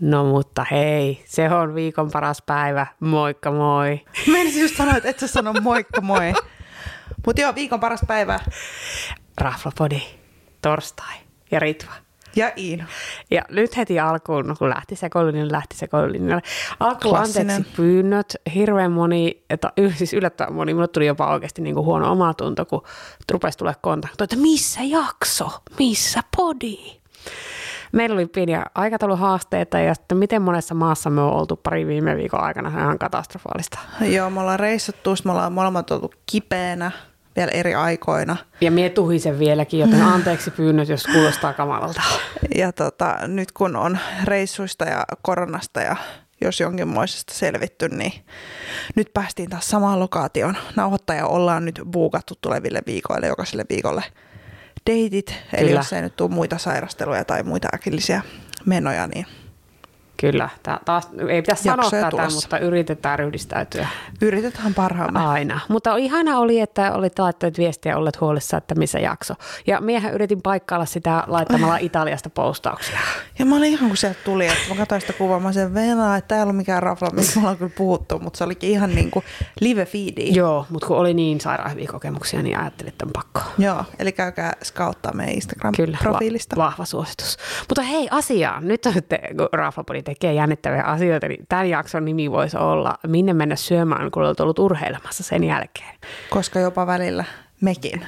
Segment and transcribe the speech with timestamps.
[0.00, 2.86] No mutta hei, se on viikon paras päivä.
[3.00, 4.00] Moikka moi.
[4.32, 6.32] Menisin just sanoa, että et sä sano moikka moi.
[7.26, 8.40] Mutta joo, viikon paras päivä.
[9.38, 10.02] Raflapodi,
[10.62, 11.14] torstai
[11.50, 11.92] ja Ritva.
[12.36, 12.84] Ja Iino.
[13.30, 16.42] Ja nyt heti alkuun, kun lähti sekoilulinjalle, lähti sekoilulinjalle.
[16.80, 21.86] Alkuun anteeksi pyynnöt, hirveän moni, että, siis yllättävän moni, minulle tuli jopa oikeasti niin kuin
[21.86, 22.82] huono omatunto, kun
[23.32, 27.00] rupesi tulee kontakto, että missä jakso, missä podi.
[27.92, 32.40] Meillä oli pieniä aikatauluhaasteita ja sitten miten monessa maassa me on oltu pari viime viikon
[32.40, 33.78] aikana, se on ihan katastrofaalista.
[34.00, 36.90] Joo, me ollaan reissattu, me ollaan molemmat oltu kipeänä
[37.36, 38.36] vielä eri aikoina.
[38.60, 42.02] Ja mie tuhisen vieläkin, joten anteeksi pyynnöt, jos kuulostaa kamalalta.
[42.54, 45.96] Ja tota, nyt kun on reissuista ja koronasta ja
[46.40, 48.12] jos jonkinmoisesta selvitty, niin
[48.96, 50.56] nyt päästiin taas samaan lokaatioon.
[50.76, 54.02] Nauhoittaja ollaan nyt buukattu tuleville viikoille, jokaiselle viikolle
[54.86, 55.34] deitit.
[55.52, 55.80] Eli Kyllä.
[55.80, 58.22] jos ei nyt tule muita sairasteluja tai muita äkillisiä
[58.66, 59.26] menoja, niin
[60.20, 62.36] Kyllä, tää taas ei pitäisi sanoa tätä, tulossa.
[62.36, 63.88] mutta yritetään ryhdistäytyä
[64.22, 65.20] yritetään parhaamme.
[65.20, 65.60] aina.
[65.68, 69.34] Mutta ihana oli, että olit laittanut viestiä olleet huolissa, että missä jakso.
[69.66, 72.98] Ja miehän yritin paikkailla sitä laittamalla Italiasta postauksia.
[73.38, 76.16] Ja mä olin ihan kun sieltä tuli, että mä katsoin sitä kuvaa, mä sen venaa,
[76.16, 78.94] että tää ei ollut mikään rafla, mistä me ollaan kyllä puhuttu, mutta se olikin ihan
[78.94, 79.24] niin kuin
[79.60, 80.34] live feedi.
[80.34, 83.40] Joo, mutta kun oli niin sairaan hyviä kokemuksia, niin ajattelin, että on pakko.
[83.58, 85.34] Joo, eli käykää scouttaa meidän
[85.76, 86.56] Kyllä, Instagram-profiilista.
[86.56, 87.36] Va- vahva suositus.
[87.68, 88.68] Mutta hei, asiaan.
[88.68, 88.92] Nyt on
[89.36, 94.22] kun Raflapodi tekee jännittäviä asioita, niin tämän jakson nimi voisi olla Minne mennä syömään, kun
[94.22, 95.94] olet ollut urheilemassa sen jälkeen.
[96.30, 97.24] Koska jopa välillä
[97.60, 98.06] mekin.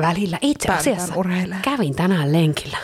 [0.00, 1.62] Välillä itse asiassa urheilemaan.
[1.62, 2.78] kävin tänään lenkillä,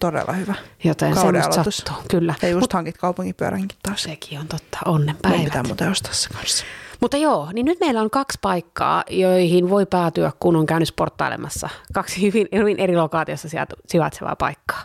[0.00, 0.54] Todella hyvä.
[0.84, 1.76] joten Kauden semmoista aloitus.
[1.76, 1.96] sattuu.
[2.10, 2.34] Kyllä.
[2.42, 4.02] Ja just Mut hankit kaupungipyöränkin taas.
[4.02, 5.44] sekin on totta, onnenpäivät.
[5.44, 6.64] pitää muuten ostaa se kanssa.
[7.00, 11.68] Mutta joo, niin nyt meillä on kaksi paikkaa, joihin voi päätyä, kun on käynyt sporttailemassa.
[11.94, 14.82] Kaksi hyvin, hyvin eri lokaatiossa sijaitse- sijaitsevaa paikkaa.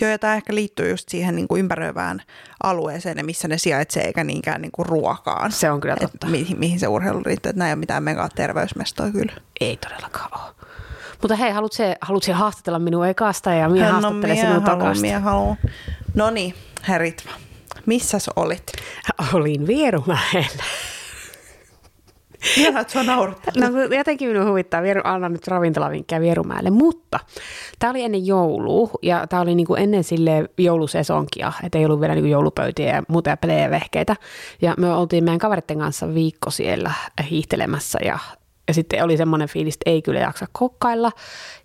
[0.00, 2.22] Joo, ja tämä ehkä liittyy just siihen niin kuin ympäröivään
[2.62, 5.52] alueeseen missä ne sijaitsee, eikä niinkään niin kuin ruokaan.
[5.52, 6.26] Se on kyllä Et totta.
[6.26, 9.32] mihin, mihin se urheilu riittää, että näin ei ole mitään mega terveysmestoa kyllä.
[9.60, 10.54] Ei todellakaan ole.
[11.22, 15.02] Mutta hei, haluatko haluatko haastatella minua ekasta ja minä haastattelen sinua haluun, takaisin?
[15.02, 15.56] mie haluun.
[16.14, 16.54] No niin,
[16.88, 17.30] Heritva,
[17.86, 18.72] missäs olit?
[19.32, 20.64] Olin Vierumäellä.
[22.68, 23.52] Että sua naurattaa.
[23.56, 27.20] No jotenkin minun huvittaa, Vieru, annan nyt ravintolavinkkejä Vierumäelle, mutta
[27.78, 32.14] tämä oli ennen joulua ja tämä oli niinku ennen sille joulusesonkia, että ei ollut vielä
[32.14, 34.16] niinku joulupöytiä ja muuta pelejä ja vehkeitä.
[34.62, 36.92] Ja me oltiin meidän kaveritten kanssa viikko siellä
[37.30, 38.18] hiihtelemässä ja
[38.68, 41.12] ja sitten oli semmoinen fiilis, että ei kyllä jaksa kokkailla.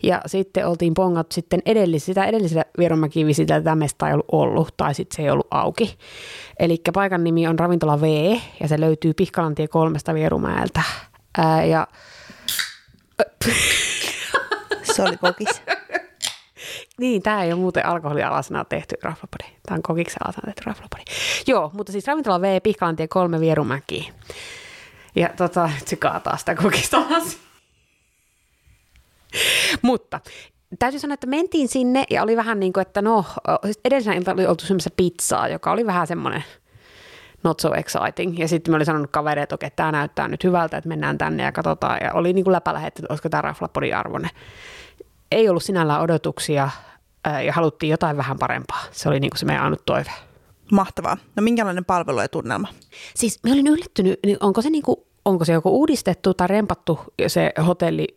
[0.03, 4.73] Ja sitten oltiin pongattu sitten edellis, sitä edellisellä Vierumäki visitellä tätä mestaa ei ollut ollut,
[4.77, 5.97] tai sitten se ei ollut auki.
[6.59, 10.81] Eli paikan nimi on Ravintola V, ja se löytyy Pihkalantie kolmesta Vierumäeltä.
[11.37, 11.87] Ää, ja
[14.95, 15.61] Se oli kokis.
[16.99, 19.43] niin, tämä ei ole muuten alkoholialasena tehty raflapodi.
[19.65, 21.03] Tämä on kokiksen alasena tehty raflapodi.
[21.47, 24.11] Joo, mutta siis ravintola V, Pihkalantie 3, Vierumäki.
[25.15, 26.97] Ja tota, se kaataa sitä kokista
[29.81, 30.19] mutta
[30.79, 33.25] täytyy sanoa, että mentiin sinne ja oli vähän niin kuin, että no,
[33.63, 36.43] siis edellisenä iltana oli oltu syömässä pizzaa, joka oli vähän semmoinen
[37.43, 38.39] not so exciting.
[38.39, 41.43] Ja sitten mä olin sanonut kavereille, että okei, tämä näyttää nyt hyvältä, että mennään tänne
[41.43, 41.99] ja katsotaan.
[42.03, 44.31] Ja oli niin kuin läpällä, että olisiko tämä raflapodin arvoinen.
[45.31, 46.69] Ei ollut sinällään odotuksia
[47.45, 48.83] ja haluttiin jotain vähän parempaa.
[48.91, 50.11] Se oli niin kuin se meidän ainut toive.
[50.71, 51.17] Mahtavaa.
[51.35, 52.67] No minkälainen palvelu ja tunnelma?
[53.15, 57.53] Siis mä olin yllättynyt, niin onko se, niinku, onko se joku uudistettu tai rempattu se
[57.67, 58.07] hotelli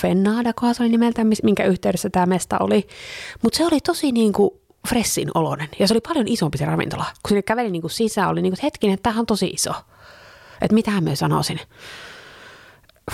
[0.00, 2.86] Fennada, se oli nimeltään, minkä yhteydessä tämä mesta oli.
[3.42, 7.04] Mutta se oli tosi niinku fressin oloinen ja se oli paljon isompi se ravintola.
[7.04, 9.72] Kun sinne käveli niinku sisään, oli niinku, että hetkinen, että tämähän on tosi iso.
[10.62, 11.60] Että mitähän mä sanoisin.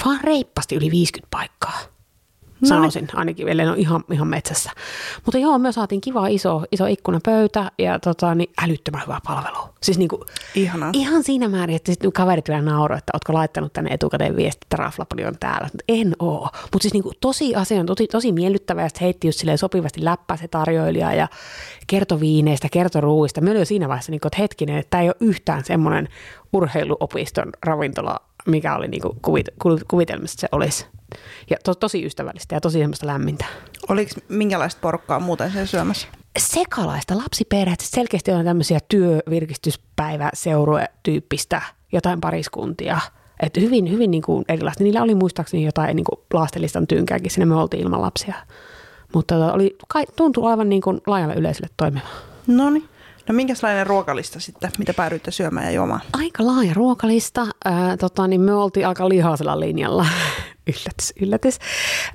[0.04, 1.95] Vaan reippasti yli 50 paikkaa.
[2.64, 4.70] Sanoisin ainakin, ellei ne ole ihan, ihan metsässä.
[5.24, 9.58] Mutta joo, me saatiin kiva iso, iso ikkunapöytä ja tota, niin älyttömän hyvä palvelu.
[9.82, 10.24] Siis niinku,
[10.54, 10.90] Ihanaa.
[10.92, 14.76] Ihan siinä määrin, että sitten kaverit vielä nauroi, että ootko laittanut tänne etukäteen viesti, että
[14.76, 15.68] Raflapodi on täällä.
[15.88, 16.48] En oo.
[16.62, 20.48] Mutta siis niinku tosi asia on tosi, tosi miellyttävä ja heitti just sopivasti läppää se
[20.48, 21.28] tarjoilija ja
[21.86, 23.40] kertoi viineistä, kertoi ruuista.
[23.40, 26.08] Me oli jo siinä vaiheessa, niinku, että hetkinen, että tämä ei ole yhtään semmoinen
[26.52, 28.16] urheiluopiston ravintola,
[28.46, 30.86] mikä oli niinku kuvit, ku- kuvitelmissa, että se olisi.
[31.50, 33.44] Ja to, tosi ystävällistä ja tosi semmoista lämmintä
[33.88, 36.08] Oliko minkälaista porukkaa muuten siellä syömässä?
[36.38, 40.30] sekalaista lapsiperhettä, selkeästi on tämmöisiä työvirkistyspäivä
[41.02, 43.00] tyyppistä jotain pariskuntia.
[43.42, 44.84] Et hyvin, hyvin niin kuin erilaista.
[44.84, 48.34] Niillä oli muistaakseni jotain niin kuin laastelistan tynkääkin, sinne me oltiin ilman lapsia.
[49.14, 49.76] Mutta tota, oli,
[50.16, 52.06] tuntui aivan niin kuin laajalle yleisölle toimiva.
[52.46, 52.88] No niin.
[53.28, 56.00] No minkälainen ruokalista sitten, mitä päädyitte syömään ja juomaan?
[56.12, 57.46] Aika laaja ruokalista.
[57.64, 60.06] Ää, tota, niin me oltiin aika lihaisella linjalla.
[60.66, 61.58] yllätys, yllätys.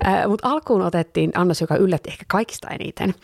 [0.06, 3.14] Äh, Mutta alkuun otettiin annos, joka yllätti ehkä kaikista eniten.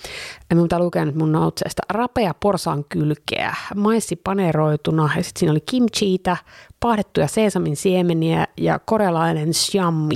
[0.54, 1.82] Mä oon lukenut mun noutseesta.
[1.90, 6.36] Rapea porsan kylkeä, maissi paneroituna ja sitten siinä oli kimchiitä,
[6.80, 9.48] pahdettuja seesamin siemeniä ja korealainen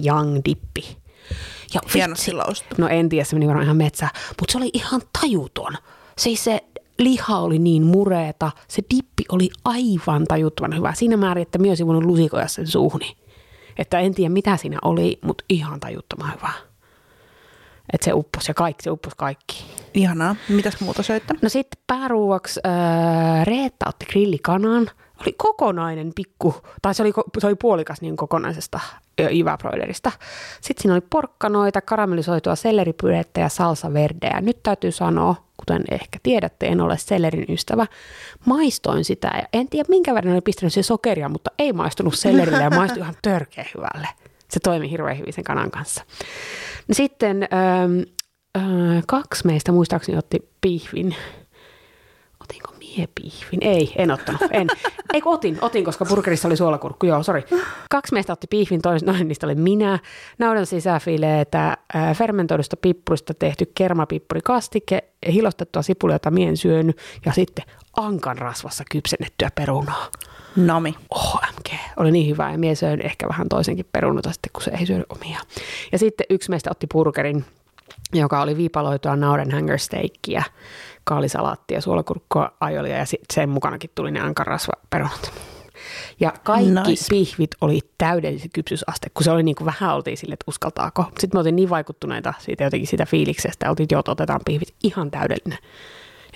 [0.07, 0.97] yang dippi.
[1.75, 1.81] Ja
[2.33, 2.75] lausta.
[2.79, 4.09] No en tiedä, se meni varmaan ihan metsä,
[4.41, 5.73] mutta se oli ihan tajuton.
[6.19, 6.65] Siis se
[6.99, 10.93] liha oli niin mureeta, se dippi oli aivan tajuttoman hyvä.
[10.95, 13.17] Siinä määrin, että myös voinut lusikoja sen suuhni.
[13.79, 16.53] Että en tiedä mitä siinä oli, mutta ihan tajuttoman hyvä.
[17.93, 19.65] Että se uppos ja kaikki, se uppos kaikki.
[19.95, 20.37] Ihanaa.
[20.49, 21.35] Mitäs muuta söitte?
[21.43, 24.91] No sitten pääruuaksi äh, Reetta otti grillikanan.
[25.21, 28.81] Oli kokonainen pikku, tai se oli, se oli puolikas niin kokonaisesta
[29.59, 30.13] Broilerista.
[30.61, 34.41] Sitten siinä oli porkkanoita, karamellisoitua selleripyrettä ja salsa verdeä.
[34.41, 37.87] Nyt täytyy sanoa, kuten ehkä tiedätte, en ole sellerin ystävä.
[38.47, 42.63] Maistoin sitä ja en tiedä minkä verran oli pistänyt se sokeria, mutta ei maistunut sellerille
[42.63, 44.09] ja maistui ihan törkeä hyvälle.
[44.49, 46.05] Se toimi hirveän hyvin sen kanan kanssa.
[46.89, 48.01] No sitten ähm,
[48.57, 51.17] äh, kaksi meistä muistaakseni otti pihvin.
[52.97, 53.59] Miepihvin?
[53.61, 54.41] Ei, en ottanut.
[54.51, 54.67] En.
[55.15, 55.59] Eikö otin?
[55.61, 57.07] Otin, koska burgerissa oli suolakurkku.
[57.07, 57.45] Joo, sori.
[57.91, 59.99] Kaksi meistä otti pihvin, toinen niistä oli minä.
[60.39, 67.65] Naudan sisäfileetä, äh, fermentoidusta pippurista tehty kermapippurikastike, hilostettua sipulia, jota mien syönyt, ja sitten
[67.97, 70.09] ankan rasvassa kypsennettyä perunaa.
[70.57, 70.95] Nami.
[71.11, 74.87] OMG, oli niin hyvä ja mies söin ehkä vähän toisenkin perunuta sitten, kun se ei
[74.87, 75.39] syönyt omia.
[75.93, 77.45] Ja sitten yksi meistä otti burgerin,
[78.13, 80.43] joka oli viipaloitua nauden hanger steikkiä,
[81.05, 85.33] kaalisalaattia, suolakurkkua, ajolia ja sen mukanakin tuli ne ankarasvaperunat.
[86.21, 87.05] Ja kaikki nice.
[87.11, 91.05] pihvit oli täydellinen kypsyysaste, kun se oli niin kuin vähän oltiin sille, että uskaltaako.
[91.05, 95.11] Sitten me oltiin niin vaikuttuneita siitä jotenkin sitä fiiliksestä, oltiin, että joo, otetaan pihvit ihan
[95.11, 95.59] täydellinen.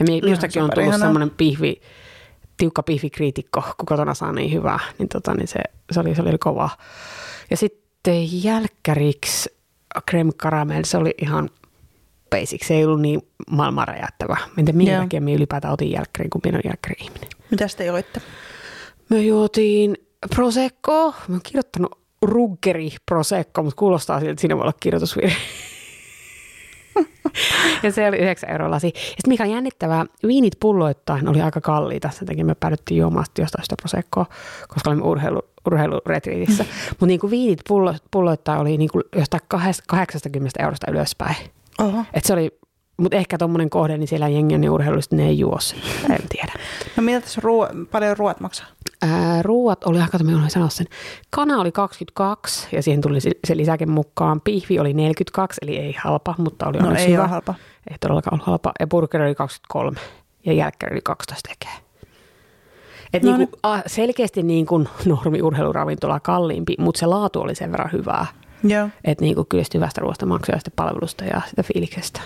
[0.00, 1.80] Ja minustakin on tullut semmoinen pihvi,
[2.56, 5.60] tiukka pihvikriitikko, kun kotona saa niin hyvää, niin, tota, niin se,
[5.92, 6.70] se, oli, se oli kova.
[7.50, 9.56] Ja sitten jälkkäriksi
[10.10, 11.50] creme caramel, se oli ihan
[12.30, 14.36] basic, se ei ollut niin maailman räjäyttävä.
[14.58, 15.04] Entä minkä yeah.
[15.04, 17.28] takia minä ylipäätään otin jälkkärin, kun minä olen jälkkäri-ihminen.
[17.50, 18.20] Mitä te joitte?
[19.08, 19.96] Me juotiin
[20.34, 21.14] Prosecco.
[21.28, 25.36] Mä oon kirjoittanut Ruggeri Prosecco, mutta kuulostaa siltä, että siinä voi olla kirjoitusvirhe.
[27.82, 28.86] ja se oli 9 euroa lasi.
[28.86, 32.10] Ja sitten mikä on jännittävää, viinit pulloittain oli aika kalliita.
[32.10, 34.26] Sen takia me päädyttiin juomaan jostain sitä prosekkoa,
[34.68, 36.64] koska olimme urheilu, urheiluretriitissä.
[36.90, 39.42] Mutta niin viinit pullo, pulloittain oli niin kuin jostain
[39.86, 41.36] 80 eurosta ylöspäin.
[41.78, 42.04] Oho.
[42.14, 42.58] Et se oli
[42.96, 45.78] mutta ehkä tuommoinen kohde, niin siellä jengi on niin urheilullisesti, ne ei juo sen.
[46.10, 46.52] En tiedä.
[46.96, 48.66] No mitä tässä ruo- paljon ruoat maksaa?
[49.02, 50.86] Ää, ruuat oli aika, minä sanoa sen.
[51.30, 54.40] Kana oli 22 ja siihen tuli se lisäke mukaan.
[54.40, 57.22] Pihvi oli 42, eli ei halpa, mutta oli no ei hyvä.
[57.22, 57.54] ole halpa.
[57.90, 58.72] Ei todellakaan ollut halpa.
[58.80, 60.00] Ja burgeri oli 23
[60.46, 61.86] ja jälkkäri oli 12 tekee.
[63.12, 63.82] Et no niinku, niin.
[63.86, 68.26] selkeästi niin kuin normi-urheiluravintola kalliimpi, mutta se laatu oli sen verran hyvää.
[69.04, 72.20] Että niin kyllä hyvästä ruoasta maksuja ja palvelusta ja sitä fiiliksestä.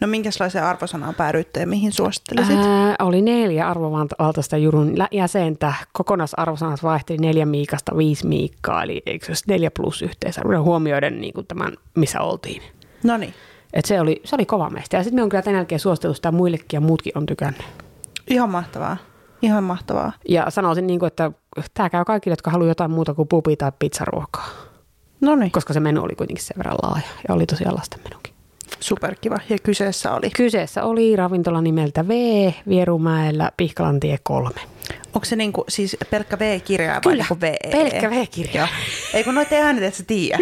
[0.00, 2.56] No minkälaiseen arvosanaan päädyitte ja mihin suosittelisit?
[2.56, 5.74] Ää, oli neljä arvovaltaista jurun jäsentä.
[5.92, 11.34] Kokonaisarvosanat vaihteli neljä miikasta viisi miikkaa, eli eikö se olisi neljä plus yhteensä huomioiden niin
[11.34, 12.62] kuin tämän, missä oltiin.
[13.04, 13.34] No niin.
[13.72, 14.96] Et se, oli, se oli kova meistä.
[14.96, 17.62] Ja sitten me on kyllä tämän jälkeen suositellut sitä muillekin ja muutkin on tykännyt.
[18.28, 18.96] Ihan mahtavaa.
[19.42, 20.12] Ihan mahtavaa.
[20.28, 21.32] Ja sanoisin, niin kuin, että
[21.74, 24.48] tämä käy kaikille, jotka haluaa jotain muuta kuin pupi tai pizzaruokaa.
[25.20, 25.50] No niin.
[25.50, 28.34] Koska se menu oli kuitenkin sen verran laaja ja oli tosiaan lasten menukin.
[28.80, 29.38] Superkiva.
[29.48, 30.30] Ja kyseessä oli?
[30.30, 32.12] Kyseessä oli ravintola nimeltä V,
[32.68, 34.50] Vierumäellä, Pihkalantie 3.
[35.14, 37.70] Onko se niinku, siis pelkkä V-kirja vai Kyllä, niinku V?
[37.70, 38.68] pelkkä V-kirja.
[39.14, 40.38] Ei kun noita äänet, että sä tiedä,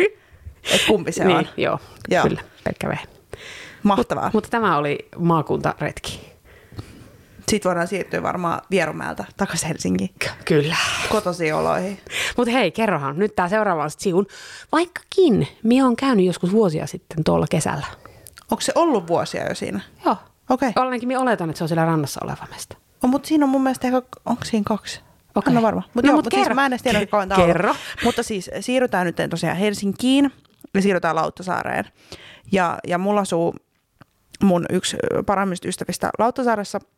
[0.72, 1.48] että kumpi se niin, on.
[1.56, 2.92] Joo, joo, kyllä, pelkkä V.
[3.82, 4.24] Mahtavaa.
[4.24, 6.27] Mut, mutta tämä oli maakuntaretki.
[7.48, 10.10] Sitten voidaan siirtyä varmaan Vierumäeltä takaisin Helsinkiin.
[10.44, 10.76] Kyllä.
[11.08, 12.00] Kotosiin oloihin.
[12.36, 14.26] Mutta hei, kerrohan nyt tämä seuraava on siun.
[14.72, 17.86] Vaikkakin minä on käynyt joskus vuosia sitten tuolla kesällä.
[18.50, 19.80] Onko se ollut vuosia jo siinä?
[20.04, 20.16] Joo.
[20.50, 20.68] Okei.
[20.68, 20.84] Okay.
[20.84, 22.76] Ainakin minä oletan, että se on siellä rannassa oleva mesta.
[23.02, 25.00] No, mutta siinä on mun mielestä ehkä, onko siinä kaksi?
[25.34, 25.50] Okei.
[25.52, 25.62] Okay.
[25.62, 25.82] varma.
[25.94, 27.74] Mut no, joo, mut siis mä en edes tiedä, kauan Kerro.
[28.04, 30.32] Mutta siis siirrytään nyt tosiaan Helsinkiin
[30.74, 31.84] ja siirrytään Lauttasaareen.
[32.52, 33.54] Ja, ja mulla asuu
[34.42, 36.80] mun yksi parhaimmista ystävistä Lauttasaaressa–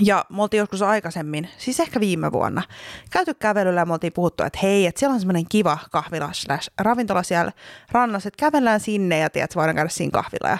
[0.00, 2.62] ja me oltiin joskus aikaisemmin, siis ehkä viime vuonna,
[3.10, 6.70] käyty kävelyllä ja me oltiin puhuttu, että hei, että siellä on semmoinen kiva kahvila slash
[6.78, 7.52] ravintola siellä
[7.92, 10.48] rannassa, että kävellään sinne ja tiedät, voidaan käydä siinä kahvilla.
[10.48, 10.58] Ja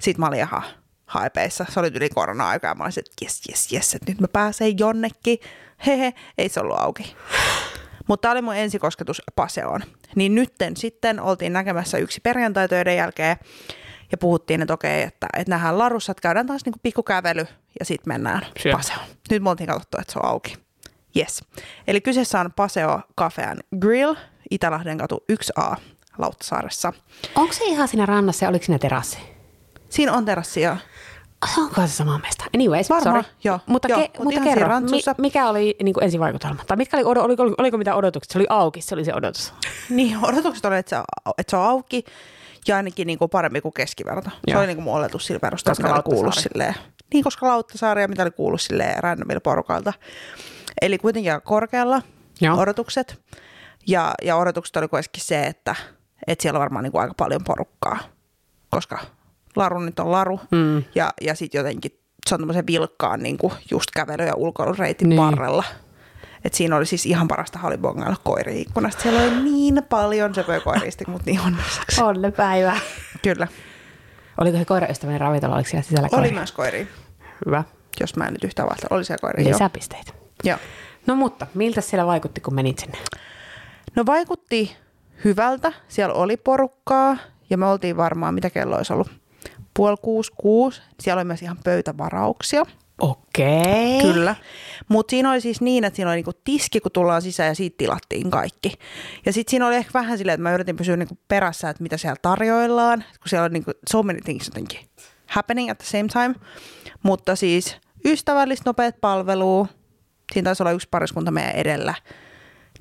[0.00, 0.62] sit mä olin ihan
[1.06, 1.66] haipeissa.
[1.68, 4.78] Se oli yli korona-aika ja mä olin, että jes, jes, jes, että nyt mä pääsen
[4.78, 5.38] jonnekin.
[5.86, 7.16] Hehe, ei se ollut auki.
[8.08, 9.82] Mutta tämä oli mun ensikosketus Paseoon.
[10.16, 13.36] Niin nytten sitten oltiin näkemässä yksi perjantai jälkeen
[14.12, 17.46] ja puhuttiin, että okei, että, että nähdään larussa, että käydään taas niin pikkukävely
[17.78, 18.76] ja sitten mennään Siellä.
[18.76, 19.06] Paseoon.
[19.30, 20.56] Nyt me oltiin katsottu, että se on auki.
[21.16, 21.44] Yes.
[21.86, 24.14] Eli kyseessä on Paseo Cafe and Grill,
[24.50, 25.76] Itälahden katu 1A,
[26.18, 26.92] Lauttasaaressa.
[27.34, 29.18] Onko se ihan siinä rannassa ja oliko siinä terassi?
[29.88, 30.76] Siinä on terassi, joo.
[31.58, 32.44] Onko se sama mesta?
[32.54, 33.36] Anyways, Varmaan, sorry.
[33.44, 33.60] joo.
[33.66, 36.62] Mutta, Joo, ke, mut mutta siinä kerro, mi, mikä oli niin kuin ensivaikutelma?
[36.66, 38.30] Tai mitkä oli, oliko, oliko, oliko mitä odotukset?
[38.30, 39.52] Se oli auki, se oli se odotus.
[39.90, 41.02] Niin, odotukset oli, että se,
[41.38, 42.04] että se on auki
[42.68, 44.30] ja ainakin niin kuin parempi kuin keskiverto.
[44.30, 44.58] Se Joo.
[44.58, 46.74] oli niin kuin mun oletus sillä perusteella, Koska mitä oli kuullut silleen.
[47.12, 49.92] Niin, koska Lauttasaari ja mitä oli kuullut silleen randomilla porukalta.
[50.82, 52.02] Eli kuitenkin aika korkealla
[52.40, 52.58] Joo.
[52.60, 53.22] odotukset.
[53.86, 55.74] Ja, ja odotukset oli kuitenkin se, että,
[56.26, 57.98] että siellä on varmaan niin kuin aika paljon porukkaa,
[58.70, 58.98] koska
[59.56, 60.40] laru nyt on laru.
[60.50, 60.84] Mm.
[60.94, 65.20] Ja, ja sitten jotenkin se on tämmöisen vilkkaan niin kuin just kävely- ja ulkoilureitin Niin.
[65.20, 65.64] varrella.
[66.44, 69.02] Et siinä oli siis ihan parasta halibongailla koirien ikkunasta.
[69.02, 72.02] Siellä oli niin paljon söpöä koirista, mutta niin onnelliseksi.
[72.04, 72.76] Onne päivä.
[73.22, 73.48] Kyllä.
[74.40, 76.32] Oliko se koiraystävän ravintola, oliko siellä sisällä Oli koiria?
[76.32, 76.86] myös koiria,
[77.46, 77.64] Hyvä.
[78.00, 78.88] jos mä en nyt yhtään vaihtaa.
[78.90, 79.52] Oli siellä koiria, joo.
[79.52, 80.12] Lisäpisteitä.
[80.44, 80.58] joo.
[81.06, 82.98] No mutta, miltä siellä vaikutti, kun menit sinne?
[83.96, 84.76] No vaikutti
[85.24, 85.72] hyvältä.
[85.88, 87.16] Siellä oli porukkaa
[87.50, 89.10] ja me oltiin varmaan, mitä kello olisi ollut,
[89.76, 90.82] puoli kuusi, kuusi.
[91.00, 92.66] Siellä oli myös ihan pöytävarauksia.
[93.00, 94.02] Okei.
[94.02, 94.36] Kyllä.
[94.88, 97.74] Mutta siinä oli siis niin, että siinä oli niinku tiski, kun tullaan sisään ja siitä
[97.78, 98.72] tilattiin kaikki.
[99.26, 101.96] Ja sitten siinä oli ehkä vähän silleen, että mä yritin pysyä niinku perässä, että mitä
[101.96, 104.80] siellä tarjoillaan, kun siellä on niinku so many things jotenkin
[105.26, 106.34] happening at the same time.
[107.02, 109.66] Mutta siis ystävällistä, nopeat palvelua.
[110.32, 111.94] Siinä taisi olla yksi pariskunta meidän edellä.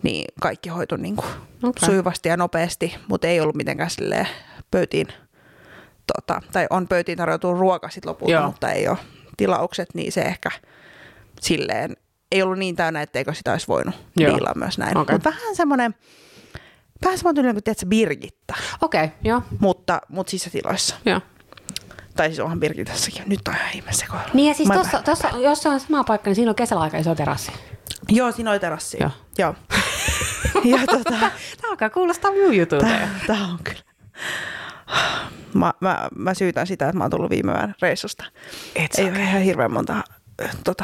[0.04, 1.26] Niin kaikki hoitui niinku
[1.64, 1.90] okay.
[1.90, 4.28] sujuvasti ja nopeasti, mutta ei ollut mitenkään silleen
[4.72, 5.08] pöytiin,
[6.16, 8.46] tota, tai on pöytiin tarjoutunut ruoka sitten lopulta, Joo.
[8.46, 8.98] Mutta ei ole
[9.38, 10.50] tilaukset, niin se ehkä
[11.42, 11.96] silleen
[12.32, 14.32] ei ollut niin täynnä, etteikö sitä olisi voinut Joo.
[14.34, 14.98] diilaa myös näin.
[14.98, 15.16] Okei.
[15.16, 15.96] Mutta vähän semmoinen,
[17.06, 19.42] vähän semmoinen tyylinen kuin tiedätkö, Birgitta, Okei, joo.
[19.60, 20.96] mutta, mutta sisätiloissa.
[21.06, 21.22] joo.
[22.16, 23.24] Tai siis onhan Birgitassakin.
[23.26, 24.24] Nyt on ihan ihme sekoilu.
[24.34, 25.04] Niin ja siis tossa, bad.
[25.04, 27.52] tossa, jos se on sama paikka, niin siinä on kesällä aika iso terassi.
[28.10, 28.98] Joo, siinä oli terassi.
[29.00, 29.12] Joo.
[29.38, 29.56] Joo.
[30.72, 31.10] ja tota,
[31.62, 32.88] Tämä alkaa kuulostaa minun jutulta.
[32.88, 33.08] jo.
[33.28, 33.82] Tämä on kyllä.
[35.54, 38.24] Mä, mä, mä syytän sitä, että mä oon tullut viime yön reissusta.
[38.80, 40.04] It's Ei ole ihan hirveän monta,
[40.64, 40.84] tota,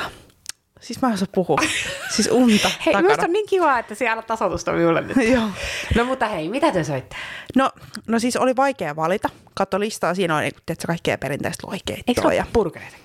[0.80, 1.58] siis mä en osaa puhua.
[2.16, 3.24] siis unta Hei, takana.
[3.24, 5.18] on niin kiva, että siellä tasoitusta minulle nyt.
[5.34, 5.50] Joo.
[5.96, 7.16] No mutta hei, mitä te soitte?
[7.56, 7.72] No,
[8.08, 9.30] no siis oli vaikea valita.
[9.54, 12.26] Katso listaa, siinä on niinku, tiedätkö, kaikkea perinteistä Eikö loikeittoa.
[12.26, 12.98] ole Ja burgereita?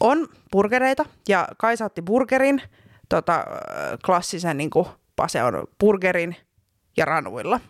[0.00, 2.62] on burgereita ja Kaisa otti burgerin,
[3.08, 3.44] tota,
[4.06, 6.36] klassisen niin kuin Paseon burgerin
[6.96, 7.60] ja ranuilla.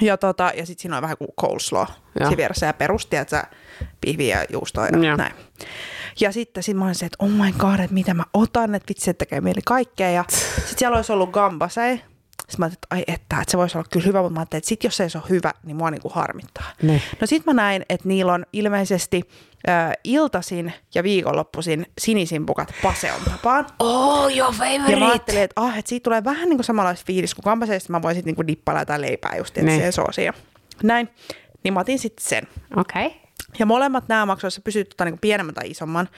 [0.00, 1.96] Ja, tota, ja sitten siinä on vähän kuin coleslaw Joo.
[2.16, 3.44] siinä vieressä ja perusti, että sä
[4.00, 5.02] pihviä ja juustoa Joo.
[5.02, 5.34] ja näin.
[6.20, 8.88] Ja sitten sit mä olin se, että oh my god, että mitä mä otan, että
[8.88, 10.10] vitsi, että tekee mieli kaikkea.
[10.10, 12.00] Ja sitten siellä olisi ollut gambasei.
[12.52, 14.58] Sitten mä ajattelin, että ai että, että se voisi olla kyllä hyvä, mutta mä ajattelin,
[14.58, 16.64] että sit jos ei se ole hyvä, niin mua niinku harmittaa.
[16.82, 17.02] Niin.
[17.20, 19.22] No sit mä näin, että niillä on ilmeisesti
[19.68, 23.66] äh, iltasin ja viikonloppuisin sinisimpukat Paseon tapaan.
[23.78, 24.92] Oh, your favorite.
[24.92, 27.92] Ja mä ajattelin, että, ah, että siitä tulee vähän niin kuin samanlaista fiilis kuin kampaseista.
[27.92, 29.68] Mä voisin niin kuin dippailla jotain leipää just Niin.
[29.70, 30.26] siihen soosiin.
[30.26, 30.32] ja
[30.82, 31.08] Näin.
[31.64, 32.48] Niin mä otin sitten sen.
[32.76, 33.06] Okei.
[33.06, 33.18] Okay.
[33.58, 36.08] Ja molemmat nämä maksoivat, jos sä pysyt tota niin pienemmän tai isomman,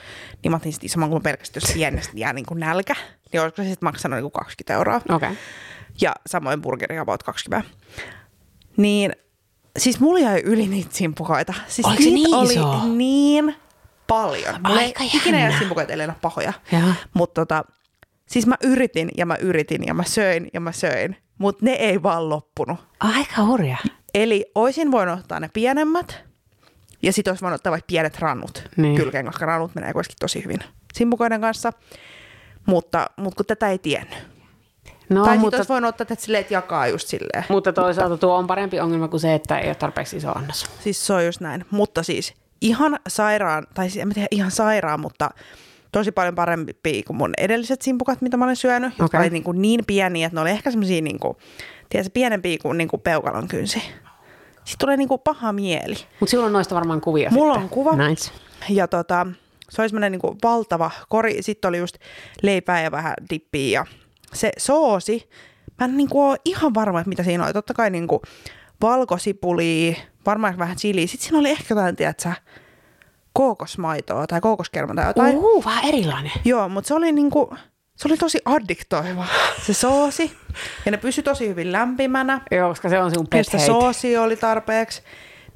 [0.43, 2.95] niin mä otin sitten isomman kuin pelkästään, jos pienestä jää niin kuin nälkä.
[3.31, 4.95] Niin olisiko se sitten maksanut niin kuin 20 euroa.
[4.95, 5.15] Okei.
[5.15, 5.35] Okay.
[6.01, 7.69] Ja samoin burgeri about 20.
[8.77, 9.11] Niin,
[9.77, 11.53] siis mulla jäi yli niitä simpukoita.
[11.67, 12.85] Siis Oliko se niin oli iso?
[12.85, 13.55] niin
[14.07, 14.55] paljon.
[14.67, 16.53] Mulla Aika ei ikinä jää simpukoita, ellei ole pahoja.
[17.13, 17.63] Mutta tota,
[18.27, 22.03] siis mä yritin ja mä yritin ja mä söin ja mä söin, mutta ne ei
[22.03, 22.79] vaan loppunut.
[22.99, 23.77] Aika hurja.
[24.13, 26.23] Eli oisin voinut ottaa ne pienemmät
[27.01, 28.95] ja sitten olisi voinut ottaa vaikka pienet rannut niin.
[28.95, 30.59] kylkeen, koska rannut menee kuitenkin tosi hyvin
[30.93, 31.73] simpukoiden kanssa.
[32.65, 34.34] Mutta, mutta kun tätä ei tiennyt.
[35.09, 37.43] No, tai mutta, olisi voinut ottaa, että, silleen, että jakaa just silleen.
[37.49, 40.65] mutta toisaalta tuo on parempi ongelma kuin se, että ei ole tarpeeksi iso annos.
[40.79, 41.65] Siis se on just näin.
[41.71, 45.29] Mutta siis ihan sairaan, tai siis en tiedä ihan sairaan, mutta
[45.91, 49.19] tosi paljon parempi kuin mun edelliset simpukat, mitä mä olen syönyt, jotka Okei.
[49.19, 51.37] oli niin, kuin niin pieniä, että ne oli ehkä semmoisia niin kuin,
[51.89, 53.79] tiedätkö, pienempiä kuin, niin kuin peukalon kynsi.
[54.55, 55.95] Sitten tulee niin kuin paha mieli.
[56.19, 57.63] Mutta sinulla on noista varmaan kuvia Mulla sitten.
[57.63, 58.07] on kuva.
[58.07, 58.31] Nice.
[58.69, 59.27] Ja tota,
[59.69, 61.37] se oli semmoinen niin valtava kori.
[61.41, 61.97] Sitten oli just
[62.41, 63.79] leipää ja vähän dippiä.
[63.79, 63.85] Ja
[64.35, 65.29] se soosi,
[65.79, 67.53] mä en niin kuin ole ihan varma, että mitä siinä oli.
[67.53, 68.21] Totta kai niin kuin
[68.81, 71.07] valkosipulia, varmaan vähän chiliä.
[71.07, 72.29] Sitten siinä oli ehkä jotain, tiedätkö,
[73.33, 75.35] kookosmaitoa tai kookoskerma tai jotain.
[75.35, 76.31] Uhu, vähän erilainen.
[76.45, 77.55] Joo, mutta se oli niinku,
[77.95, 79.25] se oli tosi addiktoiva,
[79.65, 80.37] se soosi.
[80.85, 82.41] Ja ne pysyi tosi hyvin lämpimänä.
[82.51, 83.65] Joo, koska se on sinun pet sitä hate.
[83.65, 85.01] soosia oli tarpeeksi.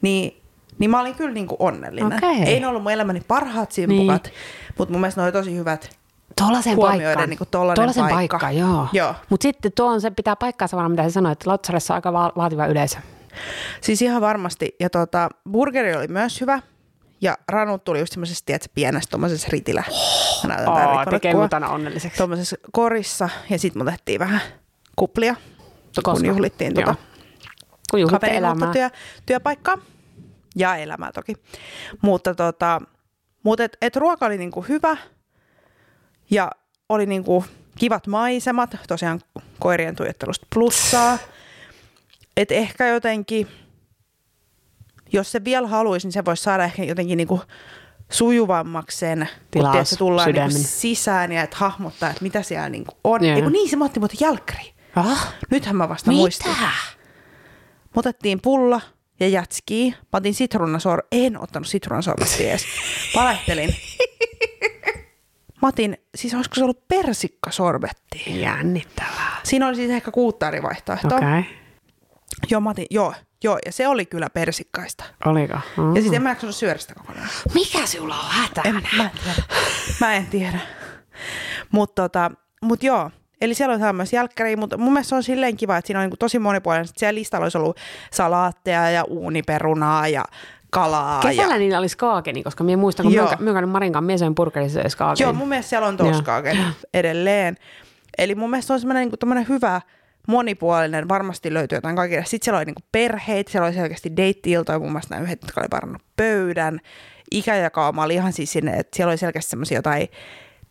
[0.02, 0.42] Niin,
[0.80, 2.18] niin mä olin kyllä niinku onnellinen.
[2.18, 2.44] Okei.
[2.44, 4.34] Ei ne ollut mun elämäni parhaat simpukat, niin.
[4.78, 6.00] mutta mun mielestä ne oli tosi hyvät.
[6.40, 8.40] Tuollaisen huomioiden niinku tollanen Tuollaisen paikka.
[8.40, 8.88] paikka, joo.
[8.94, 9.16] Joo.
[9.30, 12.14] Mutta sitten tuo on, se pitää paikkaansa varmaan, mitä sä sanoit, että Lautsaressa on aika
[12.14, 12.98] va- vaativa yleisö.
[13.82, 14.76] Siis ihan varmasti.
[14.80, 16.62] Ja tota, burgeri oli myös hyvä.
[17.22, 19.84] Ja ranut tuli just semmoisessa, tiedätkö, pienessä tuommoisessa ritillä.
[20.48, 22.18] Näytän Oo, Rikolle tekee mut onnelliseksi.
[22.18, 23.30] Tuommoisessa korissa.
[23.50, 24.42] Ja sitten me otettiin vähän
[24.96, 25.36] kuplia,
[25.96, 26.14] Koska?
[26.14, 26.96] kun juhlittiin tota.
[27.94, 28.08] Joo.
[28.08, 28.74] Kun kaverin elämää.
[28.74, 28.90] työ,
[29.26, 29.78] työpaikkaa
[30.56, 31.34] ja elämää toki.
[32.02, 32.82] Mutta tota,
[33.44, 34.98] mutta et, et ruoka oli niinku hyvä
[36.32, 36.52] ja
[36.90, 37.46] oli niinku
[37.80, 39.22] kivat maisemat, tosiaan
[39.60, 41.18] koirien tuijottelusta plussaa.
[42.38, 43.48] Et ehkä jotenkin,
[45.14, 47.42] jos se vielä haluaisi, niin se voisi saada ehkä jotenkin niinku
[48.12, 50.68] sujuvammaksi sen, kun Tilaus tiedät, se tullaan niinku sydämen.
[50.70, 53.26] sisään ja että hahmottaa, että mitä siellä niinku on.
[53.26, 53.36] Joo.
[53.36, 54.74] Eiku niin, se mä otti muuten jälkkäri.
[54.96, 56.52] Ah, Nythän mä vasta muistin.
[56.52, 56.62] mitä?
[57.96, 58.82] Me otettiin pulla
[59.20, 59.96] ja jätski.
[60.02, 61.04] Mä otin sitruunasor...
[61.12, 62.66] En ottanut sitruunasorbettia edes.
[63.14, 63.76] Palehtelin.
[65.62, 68.36] Mä otin, siis olisiko se ollut persikkasorbettia?
[68.36, 69.38] Jännittävää.
[69.44, 71.16] Siinä oli siis ehkä kuuttaarivaihtoehto.
[71.16, 71.28] Okei.
[71.28, 71.44] Okay.
[72.50, 73.14] Joo, mä otin, joo,
[73.44, 75.04] joo, ja se oli kyllä persikkaista.
[75.26, 75.60] Oliko?
[75.78, 75.96] Mm.
[75.96, 77.30] Ja sitten en mä jaksanut syödä sitä kokonaan.
[77.54, 78.62] Mikä sulla on hätä?
[78.66, 79.44] En, mä en tiedä.
[80.02, 80.60] Mä en tiedä.
[81.72, 83.12] Mutta tota, mut joo,
[83.42, 86.04] eli siellä on myös jälkkäriä, mutta mun mielestä se on silleen kiva, että siinä on
[86.04, 86.88] niinku tosi monipuolinen.
[86.88, 87.78] Sitten siellä listalla olisi ollut
[88.12, 90.26] salaatteja ja uuniperunaa ja
[90.70, 91.22] kalaa.
[91.22, 91.60] Kesällä ja...
[91.60, 93.32] niillä oli skaakeni, koska minä muistan, kun Joo.
[93.40, 95.26] minä käynyt Marinkaan, minä söin burgerissa ja skaakeni.
[95.26, 96.60] Joo, mun mielestä siellä on toskaakin
[96.94, 97.58] edelleen.
[98.18, 99.82] Eli mun mielestä se on semmoinen niin hyvä
[100.28, 102.26] monipuolinen, varmasti löytyy jotain kaikille.
[102.26, 105.68] Sitten siellä oli niin perheitä, siellä oli selkeästi deitti-iltoja, mun mielestä nämä yhdet, jotka oli
[105.72, 106.80] varannut pöydän.
[107.32, 110.08] Ikäjakauma oli ihan siis sinne, että siellä oli selkeästi semmoisia jotain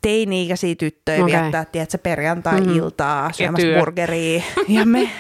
[0.03, 1.41] teini-ikäisiä tyttöjä okay.
[1.41, 3.79] viettää, tiedätkö, perjantai-iltaa, syömässä työ.
[3.79, 4.43] burgeria.
[4.69, 5.11] Ja me,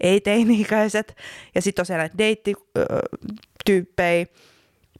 [0.00, 1.16] ei teini-ikäiset.
[1.54, 2.18] Ja sitten tosiaan näitä
[3.66, 4.26] deittityyppejä,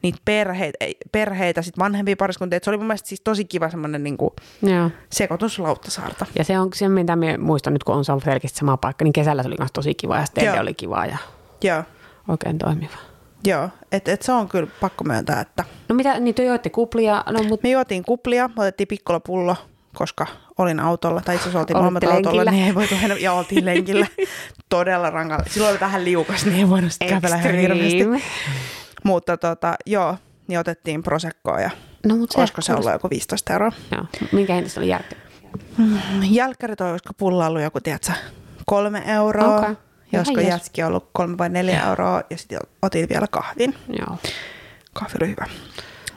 [0.03, 2.57] niitä perheitä, ei- perheitä sitten vanhempia pariskuntia.
[2.57, 4.35] Et Se oli mun mielestä siis tosi kiva semmoinen niinku
[5.11, 6.27] sekoitus Lauttasaarta.
[6.39, 9.13] Ja se on se, mitä minä muistan nyt, kun on saanut selkeästi sama paikka, niin
[9.13, 11.17] kesällä se oli myös tosi kiva ja sitten oli kiva ja
[11.65, 11.83] Joo,
[12.29, 12.97] oikein toimiva.
[13.47, 13.69] joo.
[13.93, 17.43] Et, et se on kyllä pakko myöntää, että No mitä, niin te joitte kuplia, no
[17.43, 19.57] mut me juotiin kuplia, me otettiin pikkolapullo,
[19.95, 20.27] koska
[20.59, 22.51] olin autolla, tai itse asiassa oltiin molemmat autolla, lenkillä.
[22.51, 24.07] niin ei voitu mennä, ja oltiin lenkillä
[24.69, 25.45] todella rankalla.
[25.51, 28.05] Silloin oli vähän liukas, niin ei voinut sitten kävellä ihan hirveästi.
[29.05, 30.17] Mutta tota, joo,
[30.49, 31.71] niin otettiin Proseccoa ja
[32.07, 33.73] No mut se, olisiko se ollut joku 15 euroa.
[33.93, 34.05] Joo.
[34.33, 35.19] Minkä hinta se oli järkeä?
[36.31, 38.13] Jälkkärit on, olisiko pulla ollut joku, tiedätkö,
[38.67, 39.75] kolme euroa.
[40.17, 40.51] Olisiko jees.
[40.51, 42.23] jätski ollut kolme vai neljä euroa.
[42.31, 43.75] Ja sitten otin vielä kahvin.
[43.99, 44.19] Joo.
[44.93, 45.47] Kahvi oli hyvä.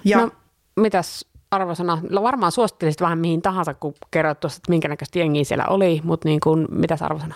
[0.04, 0.32] Ja No,
[0.76, 2.02] mitäs arvosana?
[2.10, 6.02] No varmaan suosittelisit vähän mihin tahansa, kun kerroit tuossa, että minkä näköistä jengiä siellä oli,
[6.04, 7.36] mutta niin kuin, mitäs arvosana?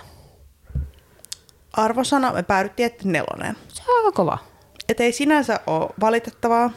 [1.74, 3.56] arvosana me päädyttiin, että nelonen.
[3.68, 4.38] Se on aika kova.
[4.90, 6.72] Et ei sinänsä ole valitettavaa,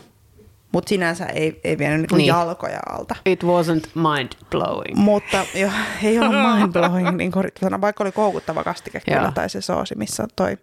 [0.73, 2.27] mutta sinänsä ei, ei vienyt niinku Niin.
[2.27, 3.17] jalkoja alta.
[3.27, 4.97] It wasn't mind blowing.
[4.97, 5.69] Mutta jo,
[6.03, 10.27] ei ollut mind blowing, niin sana, vaikka oli koukuttava kastike kyllä, tai se soosi, missä
[10.37, 10.59] toi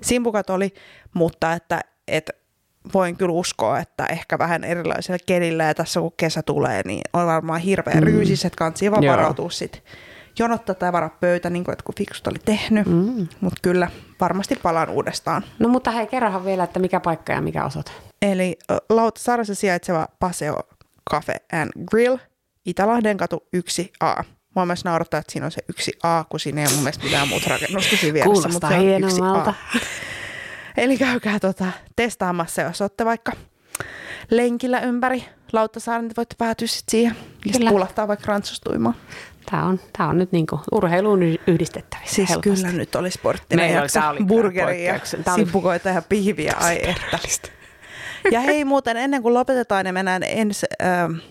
[0.00, 0.74] simpukat oli,
[1.14, 2.32] mutta että, että
[2.94, 7.26] voin kyllä uskoa, että ehkä vähän erilaisella kelillä ja tässä kun kesä tulee, niin on
[7.26, 8.04] varmaan hirveän mm.
[8.04, 9.16] ryysis, että kansi vaan Joo.
[9.16, 9.82] varautua sit
[10.38, 13.28] jonottaa tai varaa pöytä, niin kuin, että kun fiksut oli tehnyt, mm.
[13.40, 13.90] mutta kyllä
[14.20, 15.44] varmasti palaan uudestaan.
[15.58, 17.92] No mutta hei, kerrohan vielä, että mikä paikka ja mikä osoite.
[18.22, 20.58] Eli ö, Lauttasaaressa sijaitseva Paseo
[21.10, 22.16] Cafe and Grill,
[22.66, 24.24] Itälahden katu 1A.
[24.56, 27.28] Mua myös naurattaa, että siinä on se 1A, kun siinä ei ole mun mielestä mitään
[27.28, 28.24] muuta rakennusta siinä vieressä.
[28.24, 29.54] Kuulostaa mutta se on hienommalta.
[29.74, 29.80] 1A.
[30.76, 33.32] Eli käykää tota, testaamassa, jos olette vaikka
[34.30, 37.16] lenkillä ympäri Lauttasaaren, niin voitte päätyä sit siihen.
[37.46, 38.94] Ja sit pulahtaa vaikka rantsustuimaan.
[39.50, 42.50] Tämä on, tämä on nyt niin kuin urheiluun yhdistettävissä Siis helposti.
[42.62, 44.00] kyllä nyt oli sporttinen Meillä jakso.
[44.08, 44.18] oli.
[45.24, 47.18] Tää oli- simpukoita ja pihviä, ai että.
[48.30, 51.22] Ja hei muuten, ennen kuin lopetetaan ja mennään ensi äh,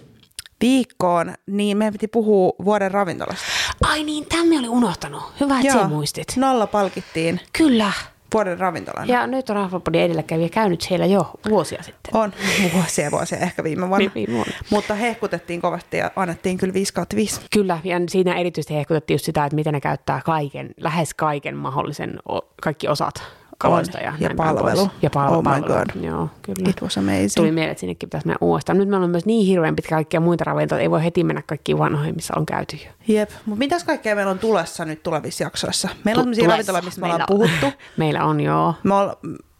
[0.61, 3.45] viikkoon, niin meidän piti puhua vuoden ravintolasta.
[3.83, 5.23] Ai niin, tämä oli unohtanut.
[5.39, 5.87] Hyvä, että Joo.
[5.87, 6.27] muistit.
[6.35, 7.91] Nolla palkittiin Kyllä.
[8.33, 9.13] Vuoden ravintolana.
[9.13, 12.15] Ja nyt on Rahvapodin edelläkävijä käynyt siellä jo vuosia sitten.
[12.15, 12.33] On
[12.73, 13.97] vuosia vuosia, ehkä viime vuonna.
[13.97, 14.53] Niin, viime vuonna.
[14.69, 17.41] Mutta hehkutettiin kovasti ja annettiin kyllä 5 kautta 5.
[17.53, 22.19] Kyllä, ja siinä erityisesti hehkutettiin just sitä, että miten ne käyttää kaiken, lähes kaiken mahdollisen,
[22.61, 23.23] kaikki osat
[23.61, 23.97] kaloista.
[23.97, 24.03] On.
[24.03, 24.89] Ja, Ja palvelu.
[25.01, 25.37] Ja palvelu.
[25.37, 25.73] Oh my palvelu.
[25.73, 26.03] God.
[26.03, 26.69] Joo, kyllä.
[26.69, 27.31] It was amazing.
[27.35, 28.77] Tuli mieleen, että sinnekin pitäisi mennä uudestaan.
[28.77, 31.77] Nyt meillä on myös niin hirveän pitkä kaikkia muita ravintoloita, ei voi heti mennä kaikkiin
[31.77, 32.91] vanhoihin, missä on käyty jo.
[33.15, 35.89] Jep, mutta mitäs kaikkea meillä on tulessa nyt tulevissa jaksoissa?
[36.03, 37.65] Meillä on sellaisia ravintoloita, mistä me ollaan puhuttu.
[37.97, 38.73] Meillä on joo.
[38.83, 39.17] Me olla,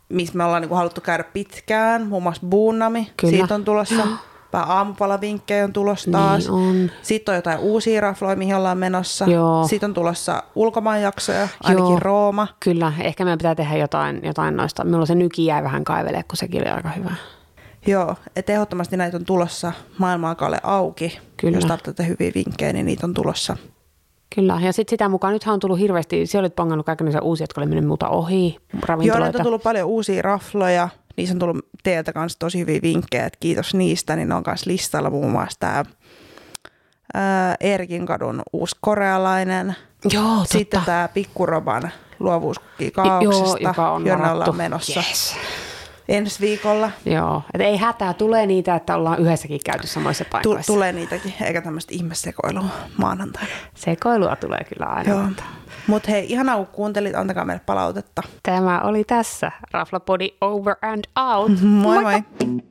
[0.09, 3.31] missä me ollaan niinku haluttu käydä pitkään, muun muassa Buunami, Kyllä.
[3.31, 4.07] siitä on tulossa.
[4.53, 6.43] Vähän aamupalavinkkejä on tulossa taas.
[6.43, 6.91] Niin on.
[7.01, 9.25] Sitten on jotain uusia rafloja, mihin ollaan menossa.
[9.25, 9.67] Joo.
[9.67, 11.99] Sitten on tulossa ulkomaanjaksoja, ainakin Joo.
[11.99, 12.47] Rooma.
[12.59, 14.83] Kyllä, ehkä meidän pitää tehdä jotain, jotain noista.
[14.83, 17.11] Minulla se nyki jäi vähän kaivelee, kun sekin oli aika hyvä.
[17.87, 21.19] Joo, että ehdottomasti näitä on tulossa maailmankaalle auki.
[21.37, 21.57] Kyllä.
[21.57, 23.57] Jos tarvitsette hyviä vinkkejä, niin niitä on tulossa.
[24.35, 27.61] Kyllä, ja sitten sitä mukaan, nythän on tullut hirveästi, siellä olit pongannut kaikenlaisia uusia, jotka
[27.61, 29.27] oli mennyt muuta ohi, Joo, ravintoloita.
[29.27, 30.89] nyt on tullut paljon uusia rafloja.
[31.21, 34.15] Niissä on tullut teiltä kanssa tosi hyviä vinkkejä, että kiitos niistä.
[34.15, 35.83] Niin ne on kanssa listalla muun muassa tämä
[37.59, 39.75] Erkin kadun uusi korealainen.
[40.13, 40.57] Joo, totta.
[40.57, 45.35] Sitten tämä Pikkuroban luovuuskukki kaauksesta, Joo, joka on jonne ollaan menossa Yes.
[46.11, 46.91] Ensi viikolla.
[47.05, 50.73] Joo, et ei hätää, tulee niitä, että ollaan yhdessäkin käyty samoissa paikoissa.
[50.73, 52.65] tulee niitäkin, eikä tämmöistä ihmesekoilua
[52.97, 53.49] maanantaina.
[53.75, 55.09] Sekoilua tulee kyllä aina.
[55.09, 55.23] Joo.
[55.87, 58.23] Mutta hei, ihanaa kun kuuntelit, antakaa meille palautetta.
[58.43, 59.51] Tämä oli tässä.
[59.71, 61.51] Raflapodi over and out.
[61.61, 62.45] Moi Moikka!
[62.45, 62.70] moi!